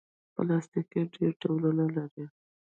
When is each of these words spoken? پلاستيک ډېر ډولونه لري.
پلاستيک 0.35 0.89
ډېر 1.13 1.31
ډولونه 1.41 1.85
لري. 1.95 2.25